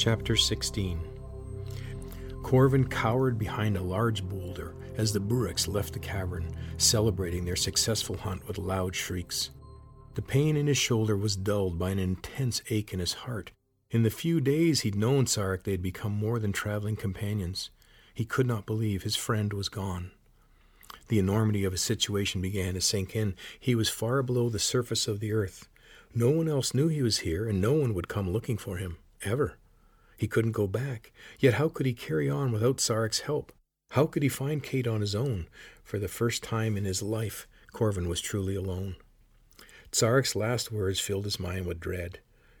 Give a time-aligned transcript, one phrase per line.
[0.00, 0.98] Chapter 16
[2.42, 8.16] Corvin cowered behind a large boulder as the Bureks left the cavern, celebrating their successful
[8.16, 9.50] hunt with loud shrieks.
[10.14, 13.50] The pain in his shoulder was dulled by an intense ache in his heart.
[13.90, 17.68] In the few days he'd known Sarek, they had become more than traveling companions.
[18.14, 20.12] He could not believe his friend was gone.
[21.08, 23.34] The enormity of his situation began to sink in.
[23.58, 25.68] He was far below the surface of the earth.
[26.14, 28.96] No one else knew he was here, and no one would come looking for him,
[29.20, 29.58] ever.
[30.20, 31.12] He couldn't go back.
[31.38, 33.54] Yet how could he carry on without Sarek's help?
[33.92, 35.48] How could he find Kate on his own?
[35.82, 38.96] For the first time in his life, Corvin was truly alone.
[39.90, 42.18] Sarek's last words filled his mind with dread.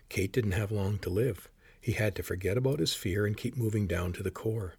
[0.08, 1.50] Kate didn't have long to live.
[1.78, 4.76] He had to forget about his fear and keep moving down to the core.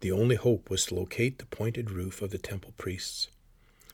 [0.00, 3.28] The only hope was to locate the pointed roof of the temple priests.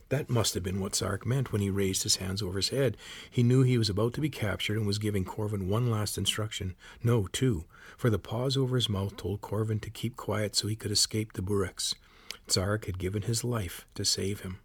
[0.09, 2.97] That must have been what Sarek meant when he raised his hands over his head.
[3.29, 6.75] He knew he was about to be captured and was giving Corvin one last instruction.
[7.03, 10.75] No, two, for the pause over his mouth told Corvin to keep quiet so he
[10.75, 11.93] could escape the Bureks.
[12.47, 14.57] Sarek had given his life to save him.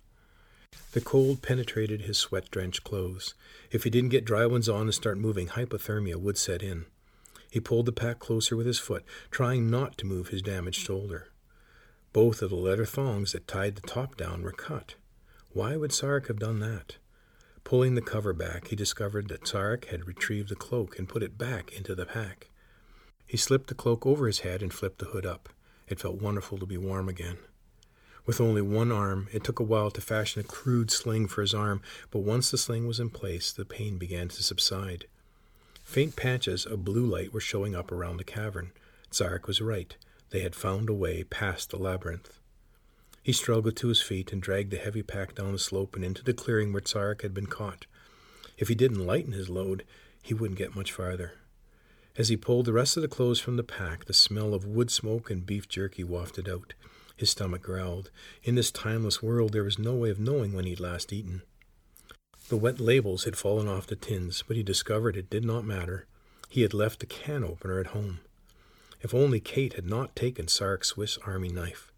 [0.93, 3.35] The cold penetrated his sweat drenched clothes.
[3.71, 6.87] If he didn't get dry ones on and start moving, hypothermia would set in.
[7.51, 11.29] He pulled the pack closer with his foot, trying not to move his damaged shoulder.
[12.13, 14.95] Both of the leather thongs that tied the top down were cut.
[15.55, 16.97] Why would Sarek have done that?
[17.63, 21.39] Pulling the cover back, he discovered that Sarek had retrieved the cloak and put it
[21.39, 22.51] back into the pack.
[23.25, 25.49] He slipped the cloak over his head and flipped the hood up.
[25.87, 27.39] It felt wonderful to be warm again.
[28.27, 31.55] With only one arm, it took a while to fashion a crude sling for his
[31.55, 35.07] arm, but once the sling was in place, the pain began to subside.
[35.85, 38.73] Faint patches of blue light were showing up around the cavern.
[39.13, 39.97] Sarek was right.
[40.31, 42.41] They had found a way past the labyrinth.
[43.25, 46.23] He struggled to his feet and dragged the heavy pack down the slope and into
[46.23, 47.87] the clearing where Sarek had been caught.
[48.59, 49.83] If he didn't lighten his load,
[50.23, 51.33] he wouldn't get much farther.
[52.19, 54.91] As he pulled the rest of the clothes from the pack, the smell of wood
[54.91, 56.75] smoke and beef jerky wafted out.
[57.17, 58.11] His stomach growled.
[58.43, 61.41] In this timeless world, there was no way of knowing when he'd last eaten.
[62.51, 66.05] The wet labels had fallen off the tins, but he discovered it did not matter.
[66.51, 68.21] He had left the can opener at home.
[69.01, 71.91] If only Kate had not taken Sarek's Swiss Army knife.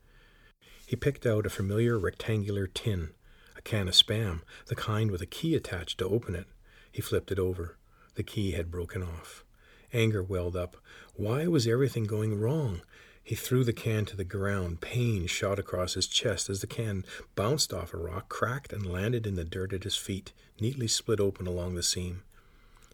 [0.87, 3.11] He picked out a familiar rectangular tin,
[3.57, 6.47] a can of spam, the kind with a key attached to open it.
[6.93, 7.77] He flipped it over.
[8.15, 9.45] The key had broken off.
[9.93, 10.77] Anger welled up.
[11.15, 12.83] Why was everything going wrong?
[13.23, 14.81] He threw the can to the ground.
[14.81, 17.05] Pain shot across his chest as the can
[17.35, 21.19] bounced off a rock, cracked, and landed in the dirt at his feet, neatly split
[21.19, 22.23] open along the seam.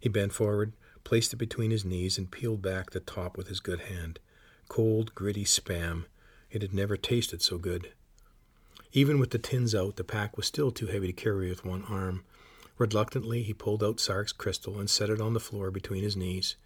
[0.01, 0.73] He bent forward,
[1.05, 4.19] placed it between his knees, and peeled back the top with his good hand.
[4.69, 6.07] Cold, gritty spam.
[6.53, 7.93] It had never tasted so good.
[8.93, 11.83] Even with the tins out, the pack was still too heavy to carry with one
[11.85, 12.25] arm.
[12.77, 16.57] Reluctantly, he pulled out Sarek's crystal and set it on the floor between his knees.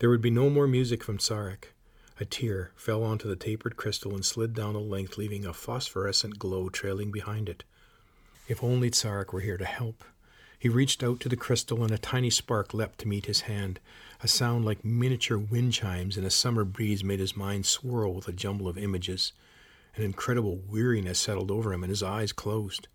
[0.00, 1.72] There would be no more music from Sarek.
[2.18, 6.40] A tear fell onto the tapered crystal and slid down the length, leaving a phosphorescent
[6.40, 7.62] glow trailing behind it.
[8.48, 10.02] If only Sarek were here to help.
[10.60, 13.78] He reached out to the crystal, and a tiny spark leapt to meet his hand.
[14.22, 18.26] A sound like miniature wind chimes in a summer breeze made his mind swirl with
[18.26, 19.32] a jumble of images.
[19.94, 22.88] An incredible weariness settled over him, and his eyes closed.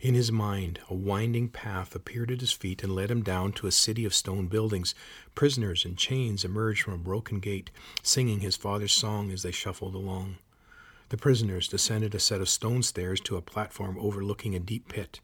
[0.00, 3.68] In his mind, a winding path appeared at his feet and led him down to
[3.68, 4.94] a city of stone buildings.
[5.36, 7.70] Prisoners in chains emerged from a broken gate,
[8.02, 10.38] singing his father's song as they shuffled along.
[11.10, 15.20] The prisoners descended a set of stone stairs to a platform overlooking a deep pit.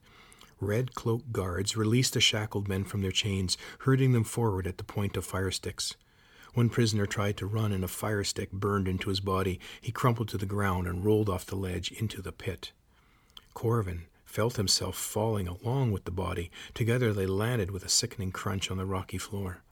[0.65, 4.85] Red cloaked guards released the shackled men from their chains, herding them forward at the
[4.85, 5.95] point of fire sticks.
[6.55, 9.61] One prisoner tried to run, and a fire stick burned into his body.
[9.83, 12.73] He crumpled to the ground and rolled off the ledge into the pit.
[13.53, 16.51] Corvin felt himself falling along with the body.
[16.73, 19.63] Together they landed with a sickening crunch on the rocky floor.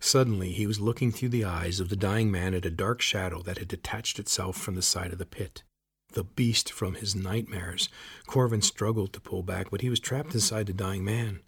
[0.00, 3.40] Suddenly he was looking through the eyes of the dying man at a dark shadow
[3.42, 5.62] that had detached itself from the side of the pit
[6.12, 7.88] the beast from his nightmares.
[8.26, 11.40] Corvin struggled to pull back, but he was trapped inside the dying man.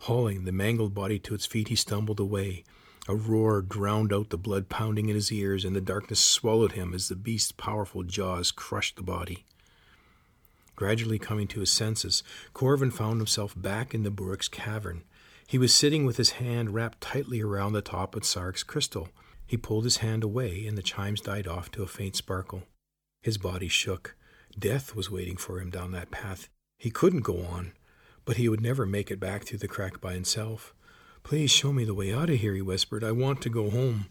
[0.00, 2.64] Hauling the mangled body to its feet, he stumbled away.
[3.06, 6.94] A roar drowned out the blood pounding in his ears, and the darkness swallowed him
[6.94, 9.44] as the beast's powerful jaws crushed the body.
[10.76, 12.22] Gradually coming to his senses,
[12.52, 15.04] Corvin found himself back in the Burek's cavern.
[15.46, 19.08] He was sitting with his hand wrapped tightly around the top of Sarek's crystal.
[19.46, 22.64] He pulled his hand away, and the chimes died off to a faint sparkle.
[23.24, 24.14] His body shook.
[24.58, 26.50] Death was waiting for him down that path.
[26.78, 27.72] He couldn't go on,
[28.26, 30.74] but he would never make it back through the crack by himself.
[31.22, 33.02] Please show me the way out of here, he whispered.
[33.02, 34.10] I want to go home.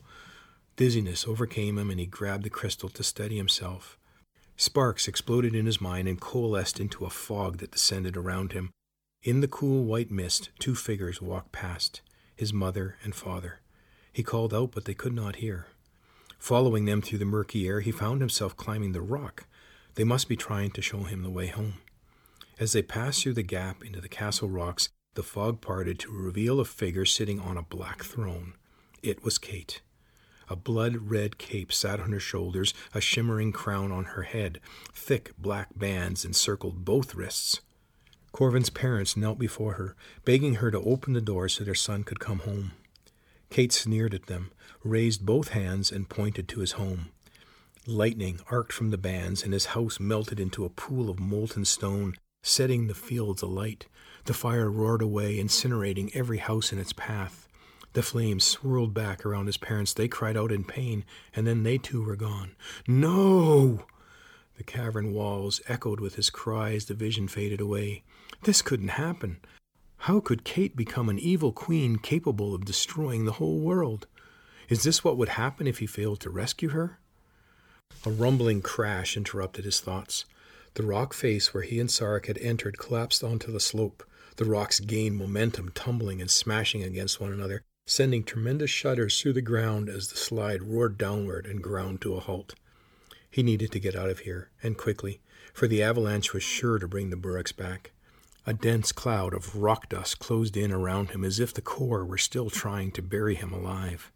[0.77, 3.99] Dizziness overcame him, and he grabbed the crystal to steady himself.
[4.57, 8.71] Sparks exploded in his mind and coalesced into a fog that descended around him.
[9.21, 12.01] In the cool white mist, two figures walked past
[12.35, 13.59] his mother and father.
[14.11, 15.67] He called out, but they could not hear.
[16.43, 19.45] Following them through the murky air, he found himself climbing the rock.
[19.95, 21.75] They must be trying to show him the way home.
[22.59, 26.59] As they passed through the gap into the castle rocks, the fog parted to reveal
[26.59, 28.55] a figure sitting on a black throne.
[29.01, 29.79] It was Kate.
[30.49, 34.59] A blood red cape sat on her shoulders, a shimmering crown on her head.
[34.93, 37.61] Thick black bands encircled both wrists.
[38.33, 39.95] Corvin's parents knelt before her,
[40.25, 42.73] begging her to open the door so their son could come home.
[43.53, 44.51] Kate sneered at them,
[44.83, 47.09] raised both hands, and pointed to his home.
[47.85, 52.15] Lightning arced from the bands, and his house melted into a pool of molten stone,
[52.41, 53.85] setting the fields alight.
[54.25, 57.47] The fire roared away, incinerating every house in its path.
[57.93, 59.93] The flames swirled back around his parents.
[59.93, 62.55] They cried out in pain, and then they too were gone.
[62.87, 63.85] No!
[64.57, 68.01] The cavern walls echoed with his cry as the vision faded away.
[68.45, 69.41] This couldn't happen.
[70.07, 74.05] How could Kate become an evil queen capable of destroying the whole world?
[74.67, 76.99] Is this what would happen if he failed to rescue her?
[78.05, 80.25] A rumbling crash interrupted his thoughts.
[80.73, 84.03] The rock face where he and Sarek had entered collapsed onto the slope.
[84.35, 89.41] The rocks gained momentum, tumbling and smashing against one another, sending tremendous shudders through the
[89.41, 92.55] ground as the slide roared downward and ground to a halt.
[93.31, 95.21] He needed to get out of here, and quickly,
[95.53, 97.93] for the avalanche was sure to bring the Bureks back.
[98.45, 102.17] A dense cloud of rock dust closed in around him as if the core were
[102.17, 104.11] still trying to bury him alive.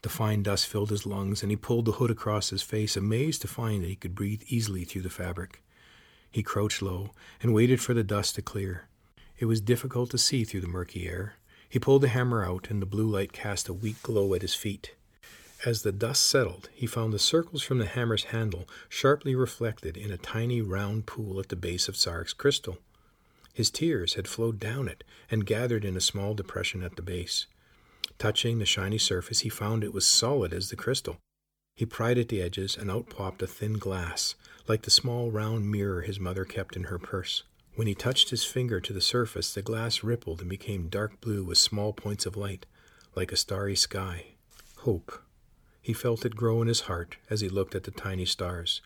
[0.00, 3.42] The fine dust filled his lungs, and he pulled the hood across his face, amazed
[3.42, 5.62] to find that he could breathe easily through the fabric.
[6.30, 7.10] He crouched low
[7.42, 8.88] and waited for the dust to clear.
[9.38, 11.34] It was difficult to see through the murky air.
[11.68, 14.54] He pulled the hammer out, and the blue light cast a weak glow at his
[14.54, 14.94] feet.
[15.66, 20.10] As the dust settled, he found the circles from the hammer's handle sharply reflected in
[20.10, 22.78] a tiny round pool at the base of Sarek's crystal.
[23.52, 27.46] His tears had flowed down it and gathered in a small depression at the base.
[28.18, 31.18] Touching the shiny surface, he found it was solid as the crystal.
[31.74, 34.34] He pried at the edges, and out popped a thin glass,
[34.68, 37.44] like the small round mirror his mother kept in her purse.
[37.74, 41.44] When he touched his finger to the surface, the glass rippled and became dark blue
[41.44, 42.66] with small points of light,
[43.16, 44.34] like a starry sky.
[44.78, 45.22] Hope.
[45.80, 48.82] He felt it grow in his heart as he looked at the tiny stars.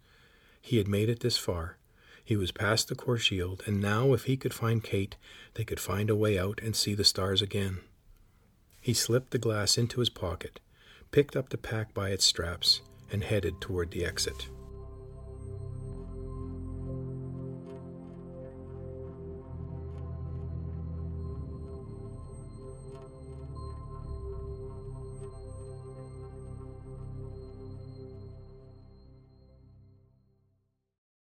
[0.61, 1.77] He had made it this far,
[2.25, 5.17] he was past the core shield, and now if he could find Kate,
[5.55, 7.81] they could find a way out and see the stars again.
[8.81, 10.59] He slipped the glass into his pocket,
[11.11, 12.81] picked up the pack by its straps,
[13.13, 14.49] and headed toward the exit.